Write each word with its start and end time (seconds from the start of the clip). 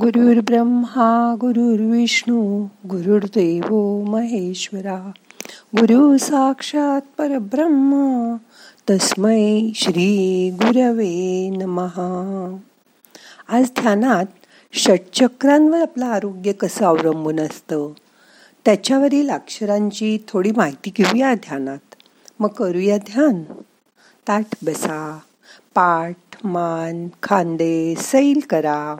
गुरुर् 0.00 0.40
ब्रह्मा 0.40 1.36
गुरुर्विष्णू 1.40 2.66
गुरुर्देव 2.86 4.00
महेश्वरा। 4.04 5.10
गुरु 5.76 6.18
साक्षात 6.18 7.00
परब्रह्म 7.18 8.34
तस्मै 8.90 9.70
श्री 9.74 10.50
गुरवे 10.50 11.50
नमहा 11.50 12.56
आज 13.48 13.64
ध्यानात 13.80 14.24
षटचक्रांवर 14.72 15.82
आपलं 15.82 16.04
आरोग्य 16.04 16.52
कसं 16.52 16.84
अवलंबून 16.84 17.40
असतं 17.40 17.92
त्याच्यावरील 18.64 19.30
अक्षरांची 19.30 20.18
थोडी 20.28 20.50
माहिती 20.56 20.90
घेऊया 20.96 21.34
ध्यानात. 21.34 21.94
मग 22.40 22.48
करूया 22.48 22.96
ध्यान. 22.96 23.42
ताठ 24.28 24.46
बसा 24.64 25.18
पाठ 25.74 26.16
मान 26.44 27.08
खांदे 27.22 27.94
सैल 27.98 28.40
करा. 28.50 28.96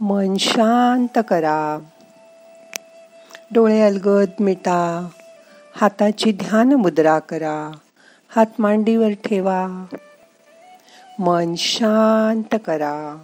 मन 0.00 0.36
शांत 0.36 1.18
करा. 1.28 1.78
डोळे 3.54 3.80
अलगद 3.82 4.28
मिटा. 4.40 5.08
हाताची 5.76 6.32
ध्यान 6.32 6.72
मुद्रा 6.72 7.18
करा. 7.18 7.72
हात 8.36 8.46
मांडीवर 8.58 9.08
ठेवा. 9.08 9.84
मन 11.18 11.54
शांत 11.54 12.58
करा. 12.66 13.18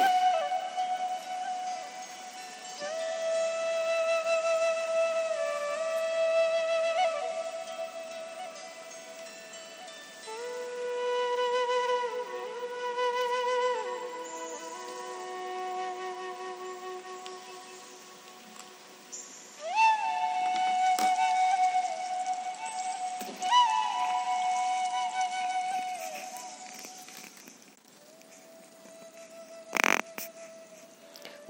you 0.00 0.06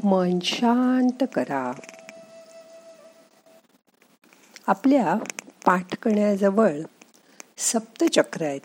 मन 0.05 0.39
शांत 0.43 1.25
करा. 1.35 1.73
आपल्या 4.67 5.15
पाठकण्याजवळ 5.65 6.81
सप्तचक्र 7.59 8.43
आहेत. 8.43 8.61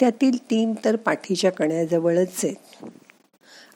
त्यातील 0.00 0.50
तीन 0.50 0.74
तर 0.84 0.96
पाठीच्या 0.96 1.52
कण्याजवळच 1.52 2.44
आहेत. 2.44 2.84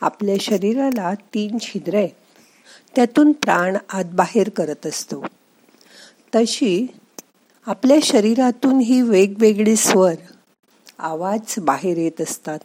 आपल्या 0.01 0.37
शरीराला 0.41 1.15
तीन 1.15 1.59
छिद्र 1.59 1.95
आहेत. 1.95 2.09
त्यातून 2.97 3.33
प्राण 3.33 3.77
आत 3.89 4.05
बाहेर 4.13 4.49
करत 4.49 4.87
असतो. 4.87 5.27
तशी 6.35 6.87
आपल्या 7.67 7.99
शरीरातून 8.03 8.79
ही 8.79 9.03
वेगवेगळे 9.03 9.77
स्वर 9.77 10.15
आवाज 10.99 11.55
बाहेर 11.59 11.99
येत 11.99 12.21
असतात. 12.21 12.59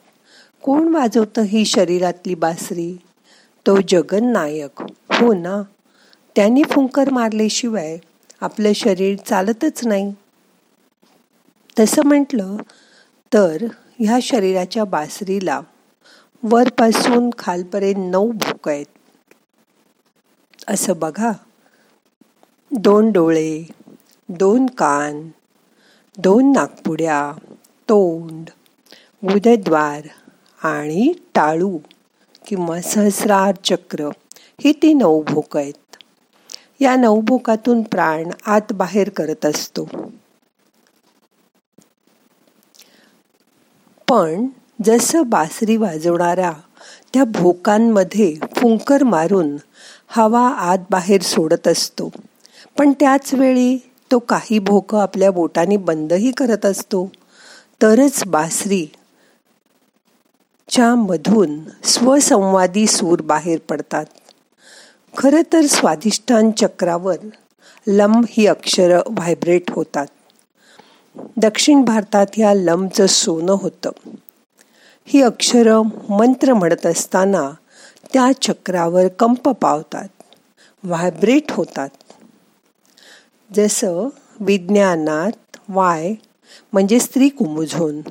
कोण 0.61 0.87
वाजवतं 0.87 1.41
ही 1.41 1.65
शरीरातली 1.65 2.35
बासरी? 2.35 2.97
तो 3.67 3.77
जगन्नायक 3.87 4.81
हो 5.11 5.33
ना. 5.33 5.61
त्यांनी 6.35 6.63
फुंकर 6.63 7.09
मारल्याशिवाय 7.09 7.97
आपलं 8.41 8.73
शरीर 8.73 9.17
चालतच 9.17 9.85
नाही. 9.85 10.13
तसं 11.79 12.01
म्हटलं 12.05 12.57
तर 13.33 13.65
ह्या 13.99 14.19
शरीराच्या 14.21 14.83
बासरीला 14.83 15.61
वरपासून 16.43 17.29
खालपर्यंत 17.37 18.11
नऊ 18.11 18.31
भूक 18.31 18.69
आहेत. 18.69 18.85
असं 20.67 20.93
बघा. 20.97 21.31
दोन 22.71 23.11
डोळे 23.11 23.67
दोन 24.29 24.65
कान 24.65 25.29
दोन 26.17 26.51
नागपुड्या 26.51 27.31
तोंड 27.89 28.49
उदयद्वार 29.31 30.01
आणि 30.67 31.13
टाळू. 31.35 31.77
किंवा 32.45 32.79
सहस्रार 32.81 33.55
चक्र 33.63 34.09
ही 34.63 34.73
ती 34.73 34.93
नवभोक 34.93 35.57
आहेत. 35.57 35.73
या 36.81 36.95
नवभोकातून 36.95 37.81
प्राण 37.81 38.29
आत 38.45 38.73
बाहेर 38.73 39.09
करत 39.09 39.45
असतो. 39.45 39.87
पण 44.07 44.47
जसं 44.85 45.29
बासरी 45.29 45.77
वाजवणाऱ्या 45.77 46.51
त्या 47.13 47.23
भोकांमध्ये 47.23 48.35
फुंकर 48.55 49.03
मारून 49.03 49.55
हवा 50.09 50.47
आत 50.47 50.77
बाहेर 50.89 51.21
सोडत 51.21 51.67
असतो. 51.67 52.09
पण 52.77 52.91
त्याच 52.99 53.33
वेळी 53.33 53.77
तो 54.11 54.19
काही 54.19 54.59
भोक 54.59 54.95
आपल्या 54.95 55.31
बोटाने 55.31 55.77
बंदही 55.77 56.31
करत 56.31 56.65
असतो. 56.65 57.09
तरच 57.81 58.23
बासरी 58.27 58.85
च्या 60.71 60.95
मधून 60.95 61.59
स्वसंवादी 61.83 62.87
सूर 62.87 63.21
बाहेर 63.21 63.59
पडतात. 63.69 64.05
खर 65.17 65.41
तर 65.53 65.61
स्वाधिष्ठान 65.61 66.51
चक्रावर 66.51 67.15
लंब 67.87 68.25
ही 68.29 68.47
अक्षर 68.47 68.99
व्हायब्रेट 69.09 69.71
होतात. 69.71 70.05
दक्षिण 71.37 71.81
भारतात 71.81 72.25
या 72.37 72.53
लंबचं 72.53 73.05
सोनं 73.05 73.51
होतं. 73.51 73.89
ही 75.05 75.21
अक्षर 75.21 75.81
मंत्र 76.09 76.53
म्हणत 76.53 76.85
असताना 76.85 77.51
त्या 78.13 78.31
चक्रावर 78.41 79.07
कंप 79.07 79.49
पावतात 79.49 80.07
व्हायब्रेट 80.83 81.51
होतात. 81.51 81.89
जसं 83.53 84.07
विज्ञानात 84.39 85.57
वाय 85.69 86.13
म्हणजे 86.73 86.99
स्त्री 86.99 87.29
कुमुझोन 87.29 88.01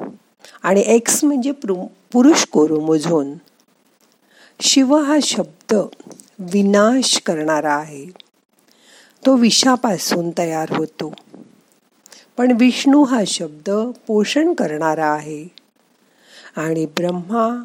आणि 0.63 0.83
एक्स 0.87 1.25
म्हणजे 1.25 1.53
पुरुष 2.13 2.47
कोरोमोझोन 2.47 3.35
शिव 4.61 4.97
हा 4.97 5.19
शब्द 5.23 5.75
विनाश 6.39 7.23
करणारा 7.27 7.75
आहे. 7.75 8.07
तो 9.27 9.37
विषापासून 9.37 10.31
तयार 10.39 10.77
होतो. 10.77 11.15
पण 12.37 12.57
विष्णू 12.61 13.05
हा 13.05 13.25
शब्द 13.27 13.71
पोषण 14.07 14.53
करणारा 14.53 15.07
आहे. 15.07 15.49
आणि 16.57 16.87
ब्रह्मा 16.87 17.65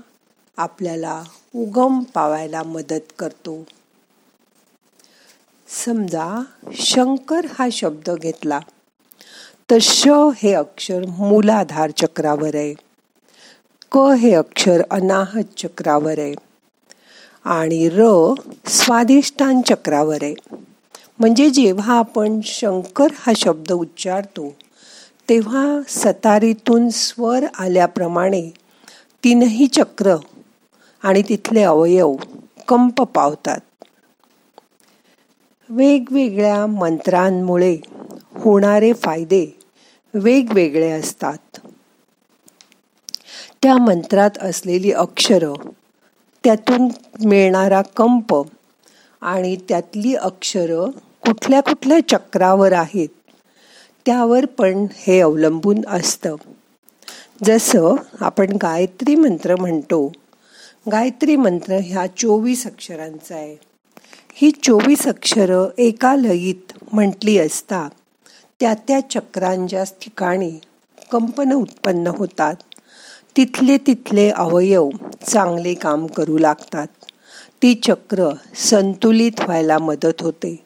आपल्याला 0.57 1.23
उगम 1.55 2.03
पावायला 2.03 2.63
मदत 2.63 3.13
करतो. 3.19 3.63
समजा 5.67 6.43
शंकर 6.73 7.45
हा 7.59 7.67
शब्द 7.71 8.09
घेतला. 8.09 8.59
तर 9.69 9.79
श 9.79 10.07
हे 10.07 10.53
अक्षर 10.53 11.05
मूलाधार 11.07 11.91
चक्रावर 11.91 12.55
आहे. 12.55 12.73
क 13.91 13.97
हे 13.97 14.33
अक्षर 14.33 14.81
अनाहत 14.91 15.43
चक्रावर 15.57 16.19
आहे. 16.19 16.33
आणि 17.45 17.89
र 17.89 18.33
स्वादिष्टान 18.67 19.61
चक्रावर 19.61 20.17
आहे. 20.21 20.33
म्हणजे 21.19 21.49
जेव्हा 21.49 21.97
आपण 21.97 22.39
शंकर 22.43 23.07
हा 23.17 23.33
शब्द 23.35 23.71
उच्चारतो 23.71 24.55
तेव्हा 25.29 25.81
सतारीतून 25.87 26.89
स्वर 26.89 27.45
आल्याप्रमाणे 27.59 28.49
तीनही 29.23 29.67
चक्र 29.67 30.15
आणि 31.03 31.21
तिथले 31.29 31.63
अवयव 31.63 32.15
कंप 32.67 33.01
पावतात. 33.01 33.59
वेगवेगळ्या 35.69 36.65
मंत्रांमुळे 36.65 37.77
होणारे 38.35 38.93
फायदे 38.93 39.45
वेगवेगळे 40.13 40.91
असतात. 40.91 41.37
त्या 43.63 43.77
मंत्रात 43.77 44.37
असलेली 44.41 44.91
अक्षरं 44.91 45.53
त्यातून 46.43 46.87
मिळणारा 47.25 47.81
कंप 47.81 48.35
आणि 49.21 49.55
त्यातली 49.69 50.15
अक्षरं 50.15 50.89
कुठल्या 51.25 51.61
कुठल्या 51.61 51.99
चक्रावर 52.09 52.71
आहेत 52.71 53.09
त्यावर 54.05 54.45
पण 54.45 54.85
हे 54.95 55.19
अवलंबून 55.19 55.81
असतं. 55.87 56.35
जसं 57.43 57.95
आपण 58.19 58.57
गायत्री 58.61 59.15
मंत्र 59.15 59.55
म्हणतो 59.55 60.11
गायत्री 60.91 61.35
मंत्र 61.35 61.79
ह्या 61.83 62.05
चोवीस 62.17 62.65
अक्षरांचा 62.67 63.35
आहे. 63.35 63.55
ही 64.33 64.51
चोवीस 64.51 65.07
अक्षरं 65.07 65.67
एका 65.77 66.15
लयीत 66.15 66.73
म्हटली 66.93 67.37
असता 67.37 67.87
त्या 68.59 68.73
त्या 68.73 68.99
चक्रांच्या 69.09 69.83
ठिकाणी 69.83 70.59
कंपन 71.11 71.51
उत्पन्न 71.51 72.07
होतात. 72.07 72.55
तिथले 73.37 73.77
तिथले 73.77 74.29
अवयव 74.29 74.89
चांगले 75.27 75.73
काम 75.73 76.07
करू 76.07 76.37
लागतात. 76.37 76.87
ती 77.61 77.73
चक्र 77.83 78.29
संतुलित 78.55 79.41
व्हायला 79.41 79.77
मदत 79.77 80.21
होते. 80.21 80.63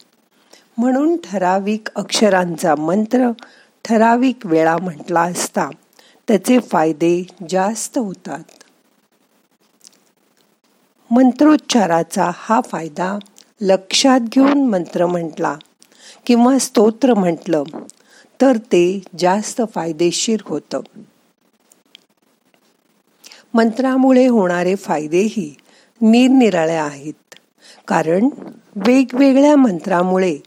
म्हणून 0.77 1.17
ठराविक 1.17 1.89
अक्षरांचा 1.95 2.75
मंत्र 2.75 3.31
ठराविक 3.85 4.45
वेळा 4.45 4.77
म्हटला 4.77 5.21
असता 5.21 5.69
त्याचे 6.27 6.59
फायदे 6.59 7.23
जास्त 7.49 7.97
होतात. 7.97 8.43
मंत्रोच्चाराचा 11.11 12.31
हा 12.35 12.61
फायदा 12.61 13.19
लक्षात 13.61 14.19
घेऊन 14.19 14.69
मंत्र 14.69 15.05
म्हटला. 15.05 15.55
किंवा 16.25 16.57
स्तोत्र 16.57 17.13
म्हटलं 17.13 17.63
तर 18.41 18.57
ते 18.57 19.01
जास्त 19.19 19.61
फायदेशीर 19.75 20.39
होतं. 20.45 20.79
मंत्रामुळे 23.53 24.27
होणारे 24.27 24.75
फायदेही 24.75 25.55
निरनिराळे 26.01 26.75
आहेत. 26.75 27.35
कारण 27.87 28.29
वेगवेगळ्या 28.75 29.55
मंत्रामुळे 29.55 30.37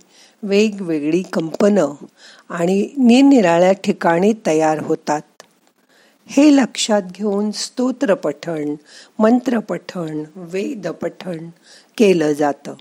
वेगवेगळी 0.42 1.22
कंपनं 1.22 2.04
आणि 2.48 2.88
निरनिराळ्या 2.98 3.72
ठिकाणी 3.72 4.32
तयार 4.46 4.78
होतात. 4.82 5.22
हे 6.26 6.56
लक्षात 6.56 7.02
घेऊन 7.02 7.50
स्तोत्रपठण 7.50 8.74
मंत्रपठण 9.18 10.24
वेदपठण 10.34 11.48
केलं 11.96 12.32
जातं. 12.32 12.74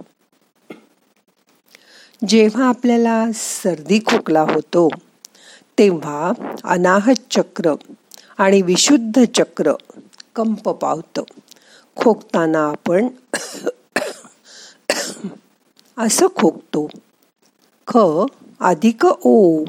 जेव्हा 2.28 2.68
आपल्याला 2.70 3.26
सर्दी 3.34 4.00
खोकला 4.00 4.42
होतो 4.42 4.88
तेव्हा 5.78 6.32
अनाहत 6.64 7.22
चक्र 7.32 7.74
आणि 8.38 8.62
विशुद्ध 8.62 9.24
चक्र 9.36 9.74
कंप 10.36 10.70
पावतं. 10.70 11.24
खोकताना 11.96 12.60
आपण 12.70 13.08
असं 15.98 16.28
खोकतो. 16.36 16.88
ख 17.88 17.98
अधिक 18.60 19.06
ओ 19.06 19.64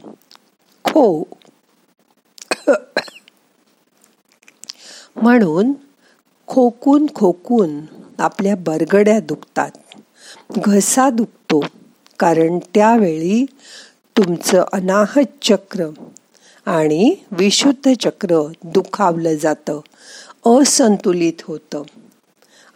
खो. 0.84 1.22
म्हणून 5.16 5.72
खोकून 6.46 7.06
खोकून 7.14 7.81
आपल्या 8.19 8.56
बरगड्या 8.56 9.20
दुखतात. 9.20 9.70
घसा 10.58 11.10
दुखतो. 11.10 11.60
कारण 12.22 12.58
त्यावेळी 12.58 13.46
तुमचं 14.16 14.64
अनाहत 14.72 15.44
चक्र 15.44 15.86
आणि 16.66 17.14
विशुद्ध 17.30 17.92
चक्र 18.00 18.52
दुखावलं 18.64 19.34
जातं 19.34 19.80
असंतुलित 20.46 21.32
होतं. 21.42 21.82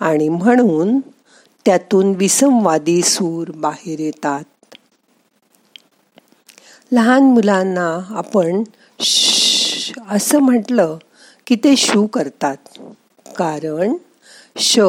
आणि 0.00 0.28
म्हणून 0.28 1.00
त्यातून 1.64 2.14
विसंवादी 2.14 3.02
सूर 3.02 3.50
बाहेर 3.50 4.00
येतात. 4.00 4.74
लहान 6.92 7.22
मुलांना 7.22 8.00
आपण 8.10 8.62
असं 10.10 10.38
म्हटलं 10.38 10.98
की 11.46 11.54
ते 11.54 11.76
शू 11.76 12.06
करतात. 12.06 12.56
कारण 13.36 13.94
श 14.56 14.80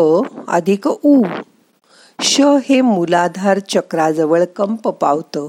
अधिक 0.47 0.87
ऊ 1.03 1.23
श 2.19 2.41
हे 2.41 2.81
मूलाधार 2.81 3.59
चक्राजवळ 3.59 4.43
कंप 4.45 4.87
पावतं. 4.87 5.47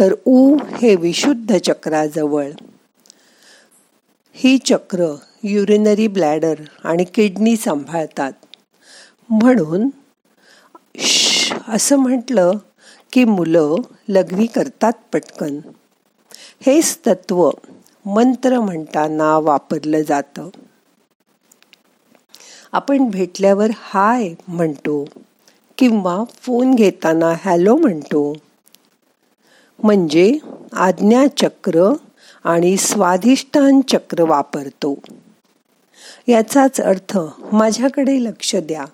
तर 0.00 0.14
उ 0.26 0.56
हे 0.56 0.96
विशुद्ध 0.96 1.56
चक्राजवळ. 1.56 2.50
ही 4.32 4.58
चक्र 4.58 5.14
युरिनरी 5.42 6.06
ब्लॅडर 6.06 6.54
आणि 6.84 7.04
किडनी 7.04 7.56
सांभाळतात. 7.56 8.32
म्हणून 9.30 9.88
असं 11.68 11.96
म्हटलं 11.96 12.50
की 13.12 13.24
मुलं 13.24 13.74
लग्नी 14.08 14.46
करतात 14.46 14.92
पटकन. 15.12 15.58
हेच 16.60 16.98
तत्व 17.06 17.50
मंत्र 18.06 18.60
म्हणताना 18.60 19.38
वापरलं 19.38 20.02
जातं. 20.02 20.48
आपण 22.72 23.10
भेटल्यावर 23.10 23.70
हाय 23.78 24.34
म्हणतो. 24.48 25.04
किंवा 25.78 26.24
फोन 26.42 26.74
घेताना 26.74 27.34
हॅलो 27.44 27.76
म्हणतो. 27.76 28.32
म्हणजे 29.84 30.38
आज्ञाचक्र 30.72 31.92
आणि 32.44 32.76
स्वाधिष्ठान 32.76 33.80
चक्र 33.80 34.22
वापरतो. 34.22 34.94
याचाच 36.28 36.80
अर्थ 36.80 37.18
माझ्याकडे 37.52 38.24
लक्ष 38.24 38.56
द्या. 38.56 38.84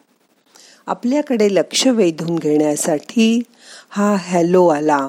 आपल्याकडे 0.87 1.55
लक्ष 1.55 1.87
वेधून 1.87 2.37
घेण्यासाठी 2.37 3.43
हा 3.91 4.17
हॅलो 4.19 4.69
आला. 4.69 5.09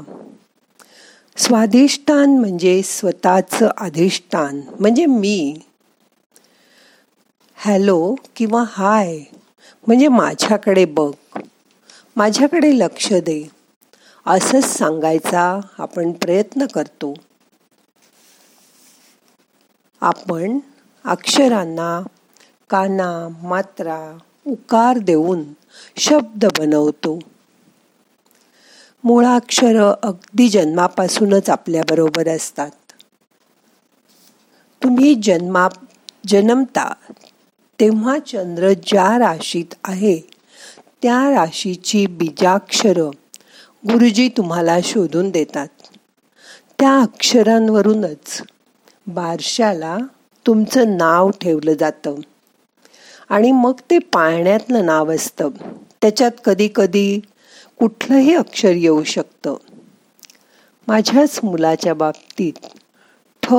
स्वाधिष्ठान 1.37 2.37
म्हणजे 2.37 2.81
स्वतःचं 2.83 3.69
अधिष्ठान 3.77 4.61
म्हणजे 4.79 5.05
मी. 5.05 5.55
हॅलो 7.55 8.15
किंवा 8.35 8.63
हाय 8.67 9.19
म्हणजे 9.87 10.07
माझ्याकडे 10.07 10.85
बघ. 10.85 11.11
माझ्याकडे 12.15 12.79
लक्ष 12.79 13.13
दे. 13.13 13.51
असंच 14.27 14.63
सांगायचा 14.63 15.59
आपण 15.77 16.11
प्रयत्न 16.11 16.65
करतो. 16.65 17.13
आपण 20.01 20.59
अक्षरांना 21.05 22.07
काना 22.69 23.27
मात्रा 23.43 24.17
उकार 24.47 24.97
देऊन 24.97 25.43
शब्द 25.97 26.45
बनवतो. 26.45 27.19
मुळाक्षर 29.03 29.93
अगदी 30.03 30.49
जन्मापासूनच 30.49 31.49
आपल्याबरोबर 31.49 32.27
असतात. 32.27 32.71
तुम्ही 34.83 35.15
जन्मा 35.15 35.67
जन्मता 36.27 36.93
तेव्हा 37.79 38.19
चंद्र 38.19 38.73
ज्या 38.73 39.19
राशीत 39.19 39.75
आहे 39.83 40.34
त्या 41.01 41.31
राशीची 41.31 42.05
बीजाक्षर 42.05 42.97
गुरुजी 43.87 44.29
तुम्हाला 44.29 44.77
शोधून 44.83 45.29
देतात. 45.29 45.67
त्या 46.79 46.99
अक्षरांवरूनच 46.99 48.41
बारशाला 49.07 49.97
तुमचं 50.47 50.97
नाव 50.97 51.29
ठेवलं 51.29 51.73
जातं. 51.73 52.15
आणि 53.29 53.51
मग 53.51 53.73
ते 53.91 53.99
पाळण्यातलं 53.99 54.85
नाव 54.85 55.11
असतं. 55.11 55.49
त्याच्यात 56.01 56.31
कधी 56.45 56.69
कधी 56.75 57.19
कुठलंही 57.79 58.35
अक्षर 58.35 58.71
येऊ 58.71 59.03
शकतं. 59.03 59.55
माझ्याच 60.87 61.39
मुलाच्या 61.43 61.93
बाबतीत 61.93 62.53
ठ 63.43 63.53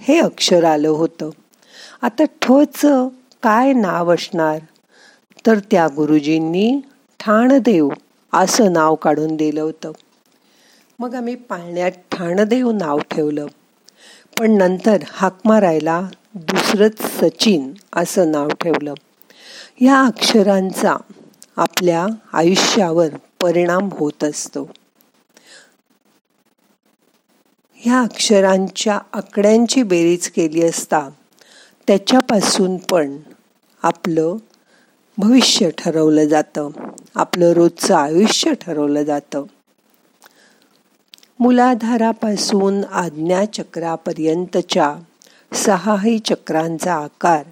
हे 0.00 0.18
अक्षर 0.18 0.64
आलं 0.64 0.88
होतं. 0.88 1.30
आता 2.02 2.24
ठचं 2.42 3.08
काय 3.42 3.72
नाव 3.72 4.14
असणार? 4.14 4.58
तर 5.48 5.58
त्या 5.58 5.88
गुरुजींनी 5.88 6.80
ठाणदेव 7.20 7.88
असं 8.32 8.72
नाव 8.72 8.94
काढून 8.94 9.36
दिलं 9.36 9.62
होतं. 9.62 9.92
मग 10.98 11.14
आम्ही 11.14 11.34
पाळण्यात 11.34 11.90
ठाणदेव 12.12 12.70
नाव 12.70 12.98
ठेवलं. 12.98 13.46
पण 14.38 14.50
नंतर 14.50 14.96
हाक 15.10 15.38
मारायला 15.44 16.08
दुसरंच 16.34 17.00
सचिन 17.00 17.72
असं 17.96 18.30
नाव 18.30 18.48
ठेवलं. 18.48 18.94
या 19.80 20.00
अक्षरांचा 20.00 20.96
आपल्या 21.56 22.06
आयुष्यावर 22.32 23.08
परिणाम 23.42 23.88
होत 23.92 24.24
असतो. 24.24 24.70
ह्या 27.74 28.00
अक्षरांच्या 28.00 28.98
आकड्यांची 29.12 29.82
बेरीज 29.82 30.30
केली 30.30 30.62
असता 30.62 31.08
त्याच्यापासून 31.86 32.76
पण 32.76 33.16
आपलं 33.82 34.36
भविष्य 35.18 35.70
ठरवलं 35.70 36.24
जातं. 36.24 36.70
आपलं 37.14 37.52
रोजचं 37.52 37.94
आयुष्य 37.94 38.54
ठरवलं 38.54 39.02
जातं. 39.02 39.44
मुलाधारापासून 41.40 42.84
आज्ञाचक्रापर्यंतच्या 42.84 44.96
सहाही 45.52 46.18
चक्रांचा 46.18 46.94
आकार 46.94 47.42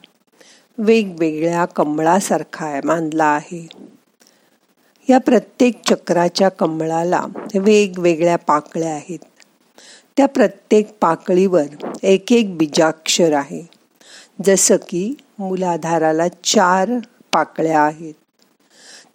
वेगवेगळ्या 0.78 1.64
कमळासारखा 1.64 2.80
मानला 2.84 3.24
आहे. 3.24 3.68
या 5.10 5.18
प्रत्येक 5.18 5.88
चक्राच्या 5.88 6.48
कमळाला 6.48 7.26
वेगवेगळ्या 7.54 8.36
पाकळ्या 8.36 8.94
आहेत. 8.94 9.18
त्या 10.16 10.26
प्रत्येक 10.26 10.94
पाकळीवर 11.00 11.92
एक 12.02 12.32
एक 12.32 12.56
बीजाक्षर 12.56 13.32
आहे. 13.32 13.68
जसं 14.44 14.76
की 14.76 15.14
मुलाधाराला 15.38 16.28
चार 16.28 16.90
पाकळ्या 17.36 17.80
आहेत. 17.80 18.14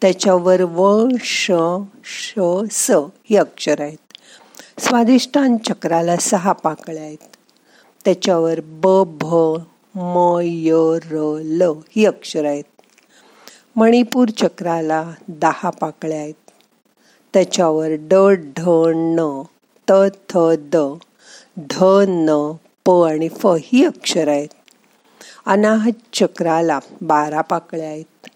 त्याच्यावर 0.02 0.62
व 0.62 1.08
श 1.24 1.52
श 2.04 2.40
स 2.72 2.92
ही 3.30 3.36
अक्षर 3.36 3.82
आहेत. 3.82 3.98
स्वादिष्टान 4.80 5.58
चक्राला 5.58 6.16
सहा 6.18 6.52
पाकळ्या 6.52 7.04
आहेत. 7.04 7.28
त्याच्यावर 8.06 8.60
ब 8.64 9.04
भ 9.22 9.36
म 9.96 10.40
य 10.44 10.98
र 11.12 11.42
ल 11.44 11.62
ही 11.96 12.06
अक्षर 12.06 12.46
आहेत. 12.46 12.64
मणिपूर 13.76 14.30
चक्राला 14.30 15.04
दहा 15.28 15.70
पाकळ्या 15.70 16.20
आहेत. 16.20 16.52
त्याच्यावर 17.34 17.90
ड 18.12 18.14
ढ 18.58 18.70
न 18.96 19.42
त 19.88 19.92
थ 20.30 20.38
द 20.74 20.98
ध 21.60 21.84
न 22.08 22.52
प 22.86 22.92
आणि 22.92 23.30
फ 23.30 23.48
ही 23.62 23.86
अक्षर 23.86 24.28
आहेत. 24.28 24.50
अनाहत 25.46 26.00
चक्राला 26.14 26.80
बारा 27.02 27.42
पाकळ्या 27.42 27.90
आहेत. 27.90 28.28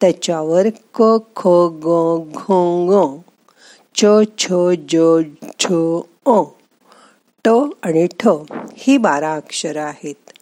त्याच्यावर 0.00 0.68
क 0.94 1.16
ख 1.36 1.46
ग 1.84 1.96
घ 2.36 2.58
ग 2.90 3.00
च 3.94 4.04
छ 4.38 4.52
ज 4.90 4.96
छ 5.58 5.72
अ 6.28 6.40
ट 7.44 7.48
आणि 7.82 8.06
ठ 8.20 8.28
ही 8.76 8.96
बारा 8.98 9.34
अक्षरं 9.34 9.82
आहेत. 9.82 10.32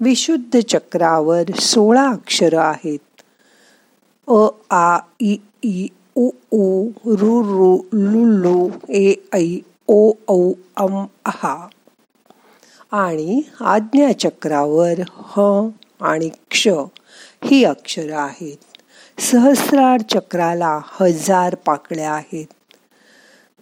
विशुद्ध 0.00 0.60
चक्रावर 0.60 1.50
सोळा 1.62 2.08
अक्षरं 2.10 2.60
आहेत. 2.60 3.00
अ 4.28 4.40
आ 4.70 4.98
इ 5.20 5.36
ई 5.66 5.88
उ 6.16 6.26
उ 6.52 6.64
रु 7.20 7.32
रु 7.48 7.70
लु 8.02 8.22
लु 8.42 8.56
ए 8.96 9.04
ऐ 9.34 9.44
ओ 9.88 10.00
औ 10.28 10.38
अम 10.76 10.94
आहा 11.26 11.54
आणि 12.92 13.40
आज्ञाचक्रावर 13.60 15.00
ह 15.26 15.40
आणि 16.00 16.28
क्ष 16.50 16.68
ही 17.44 17.64
अक्षरं 17.64 18.16
आहेत. 18.16 18.56
सहस्रार 19.20 20.00
चक्राला 20.10 20.80
हजार 20.90 21.54
पाकळ्या 21.54 22.12
आहेत. 22.12 22.46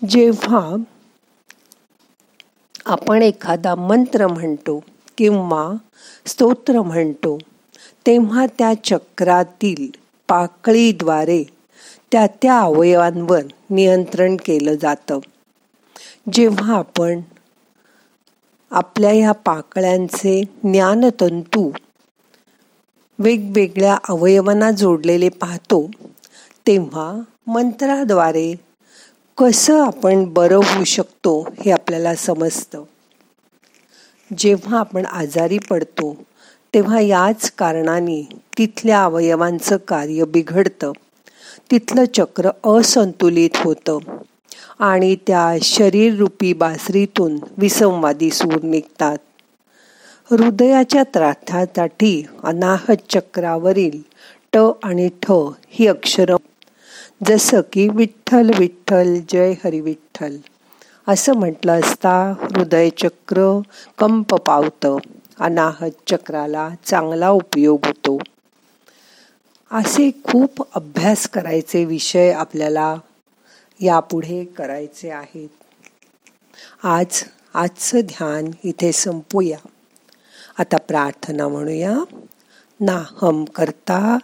जेव्हा 0.08 0.76
आपण 2.86 3.22
एखादा 3.22 3.74
मंत्र 3.74 4.26
म्हणतो 4.26 4.78
किंवा 5.18 5.72
स्तोत्र 6.26 6.82
म्हणतो 6.82 7.38
तेव्हा 8.06 8.46
त्या 8.58 8.72
चक्रातील 8.84 9.90
पाकळीद्वारे 10.28 11.42
त्या 12.12 12.26
त्या 12.42 12.58
अवयवांवर 12.60 13.42
नियंत्रण 13.70 14.36
केलं 14.36 14.74
जातं. 14.74 15.18
जेव्हा 16.32 16.76
आपण 16.78 17.20
आपल्या 18.70 19.10
ह्या 19.10 19.32
पाकळ्यांचे 19.32 20.42
ज्ञानतंतू 20.64 21.70
वेगवेगळ्या 23.18 23.98
अवयवांना 24.08 24.70
जोडलेले 24.70 25.28
पाहतो 25.28 25.90
तेव्हा 26.66 27.20
मंत्राद्वारे 27.46 28.54
कसं 29.38 29.86
आपण 29.86 30.24
बरं 30.24 30.56
होऊ 30.56 30.84
शकतो 30.84 31.48
हे 31.64 31.70
आपल्याला 31.70 32.14
समजतं. 32.14 32.82
जेव्हा 34.38 34.78
आपण 34.78 35.06
आजारी 35.06 35.58
पडतो 35.58 36.16
तेव्हा 36.74 37.00
याच 37.00 37.52
कारणाने 37.58 38.28
तिथल्या 38.58 39.04
अवयवांचं 39.04 39.76
कार्य 39.76 40.24
बिघडतं. 40.24 40.92
तिथलं 41.70 42.04
चक्र 42.14 42.50
असंतुलित 42.64 43.50
होतं. 43.54 43.98
आणि 44.78 45.16
त्या 45.26 45.56
शरीररूपी 45.62 46.52
बासरीतून 46.52 47.38
विसंवादी 47.58 48.30
सूर 48.30 48.62
निघतात. 48.62 49.18
हृदयाच्या 50.30 51.02
त्राथासाठी 51.02 52.26
अनाहत 52.44 52.96
चक्रावरील 53.10 54.00
ट 54.52 54.58
आणि 54.82 55.08
ठ 55.22 55.30
ही 55.70 55.86
अक्षर. 55.86 56.36
जसं 57.26 57.60
की 57.72 57.88
विठ्ठल 57.88 58.50
विठ्ठल 58.58 59.16
जय 59.28 59.54
हरी 59.64 59.80
विठ्ठल. 59.80 60.36
असं 61.08 61.32
म्हटलं 61.32 61.80
असता 61.80 62.34
हृदयचक्र 62.40 63.60
कंप 63.98 64.34
पावतं. 64.34 64.96
अनाहत 65.40 65.90
चक्राला 66.06 66.70
चांगला 66.84 67.30
उपयोग 67.30 67.78
होतो. 67.84 68.18
असे 69.70 70.10
खूप 70.24 70.64
अभ्यास 70.74 71.28
करायचे 71.28 71.84
विषय 71.84 72.32
आपल्याला 72.32 72.96
यापुढे 73.80 74.44
करायचे 74.44 75.10
आहेत. 75.10 75.48
आज 76.84 77.24
आजचं 77.54 78.00
ध्यान 78.00 78.50
इथे 78.64 78.92
संपूया. 78.92 79.58
आता 80.58 80.76
प्रार्थना 80.76 81.48
म्हणूया. 81.48 81.98
ना 82.80 83.04
हम 83.22 83.44
करता 83.44 84.18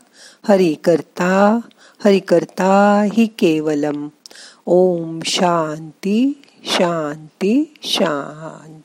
हरि 0.48 0.74
करता 0.74 1.60
हरि 2.04 2.18
करता 2.18 3.02
ही 3.12 3.26
केवलम. 3.26 4.08
ओम 4.66 5.20
शांती 5.24 6.42
शांती 6.64 7.74
शांती. 7.82 8.81